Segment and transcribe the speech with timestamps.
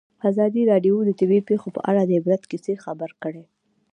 [0.29, 3.43] ازادي راډیو د طبیعي پېښې په اړه د عبرت کیسې خبر کړي.